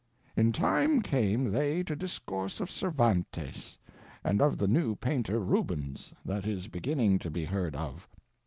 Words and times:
In 0.35 0.51
time 0.51 1.03
came 1.03 1.51
they 1.51 1.83
to 1.83 1.95
discourse 1.95 2.59
of 2.59 2.71
Cervantes, 2.71 3.77
and 4.23 4.41
of 4.41 4.57
the 4.57 4.67
new 4.67 4.95
painter, 4.95 5.39
Rubens, 5.39 6.11
that 6.25 6.43
is 6.47 6.67
beginning 6.67 7.19
to 7.19 7.29
be 7.29 7.45
heard 7.45 7.75
of. 7.75 8.07